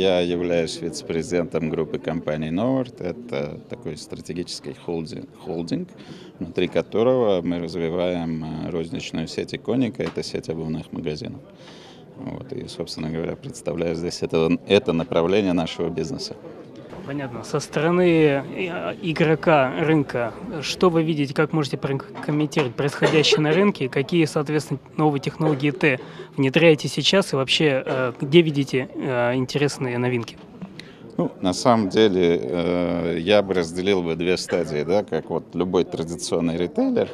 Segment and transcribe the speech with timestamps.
[0.00, 3.02] Я являюсь вице-президентом группы компании Nord.
[3.04, 5.90] Это такой стратегический холдинг, холдинг,
[6.38, 10.02] внутри которого мы развиваем э, розничную сеть «Иконика».
[10.02, 11.42] Это сеть обувных магазинов.
[12.16, 16.34] Вот, и, собственно говоря, представляю здесь это, это направление нашего бизнеса.
[17.10, 17.42] Понятно.
[17.42, 20.32] Со стороны э, игрока рынка,
[20.62, 25.98] что вы видите, как можете прокомментировать происходящее на рынке, какие, соответственно, новые технологии Т
[26.36, 30.38] внедряете сейчас и вообще э, где видите э, интересные новинки?
[31.16, 36.56] Ну, на самом деле, я бы разделил бы две стадии, да, как вот любой традиционный
[36.56, 37.08] ритейлер,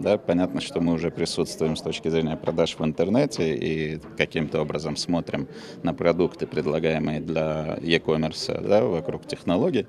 [0.00, 4.96] да, понятно, что мы уже присутствуем с точки зрения продаж в интернете и каким-то образом
[4.96, 5.48] смотрим
[5.82, 9.86] на продукты, предлагаемые для e-commerce да, вокруг технологий.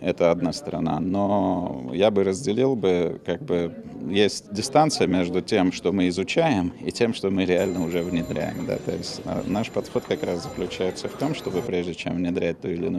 [0.00, 1.00] Это одна сторона.
[1.00, 3.74] Но я бы разделил бы, как бы
[4.08, 8.64] есть дистанция между тем, что мы изучаем, и тем, что мы реально уже внедряем.
[8.66, 8.76] Да?
[8.76, 12.68] То есть а, наш подход как раз заключается в том, чтобы прежде чем внедрять ту
[12.68, 12.97] или иную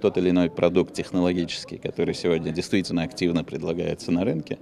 [0.00, 4.58] тот или иной продукт технологический, который сегодня действительно активно предлагается на рынке,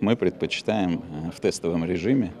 [0.00, 2.32] мы предпочитаем э, в тестовом режиме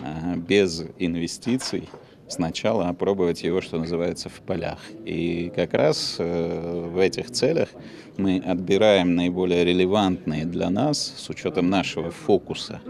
[0.00, 1.88] э, без инвестиций
[2.32, 4.78] сначала опробовать его, что называется, в полях.
[5.04, 7.68] И как раз э, в этих целях
[8.16, 12.80] мы отбираем наиболее релевантные для нас с учетом нашего фокуса.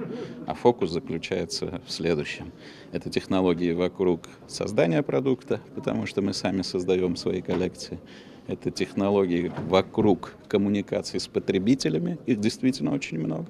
[0.47, 2.53] А фокус заключается в следующем.
[2.93, 7.99] Это технологии вокруг создания продукта, потому что мы сами создаем свои коллекции
[8.47, 13.47] это технологии вокруг коммуникации с потребителями, их действительно очень много.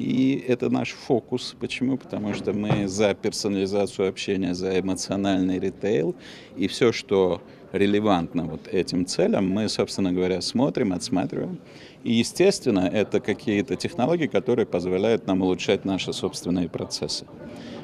[0.00, 1.54] И это наш фокус.
[1.60, 1.98] Почему?
[1.98, 6.14] Потому что мы за персонализацию общения, за эмоциональный ритейл.
[6.56, 11.58] И все, что релевантно вот этим целям, мы, собственно говоря, смотрим, отсматриваем.
[12.02, 17.26] И, естественно, это какие-то технологии, которые позволяют нам улучшать наши собственные процессы.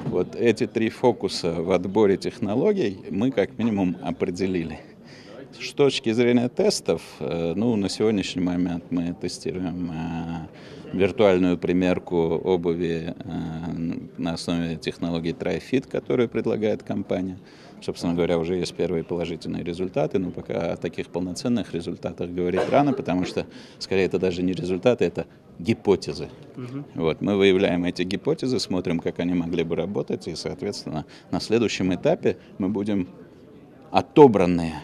[0.05, 4.79] Вот эти три фокуса в отборе технологий мы как минимум определили.
[5.59, 13.15] С точки зрения тестов, э, ну, на сегодняшний момент мы тестируем э, виртуальную примерку обуви
[13.17, 13.31] э,
[14.17, 17.39] на основе технологии TryFit, которую предлагает компания.
[17.81, 22.93] Собственно говоря, уже есть первые положительные результаты, но пока о таких полноценных результатах говорить рано,
[22.93, 23.45] потому что,
[23.79, 25.25] скорее, это даже не результаты, это
[25.59, 26.29] гипотезы.
[26.55, 26.85] Угу.
[27.01, 31.93] Вот, мы выявляем эти гипотезы, смотрим, как они могли бы работать, и, соответственно, на следующем
[31.93, 33.09] этапе мы будем
[33.91, 34.75] отобранные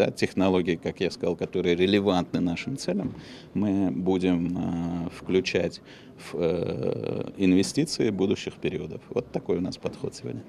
[0.00, 3.14] да, технологии, как я сказал, которые релевантны нашим целям,
[3.52, 5.82] мы будем э, включать
[6.16, 9.02] в э, инвестиции будущих периодов.
[9.10, 10.42] Вот такой у нас подход сегодня.